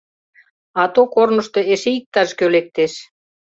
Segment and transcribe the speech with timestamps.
[0.83, 2.93] Ато корнышто эше иктаж-кӧ лектеш.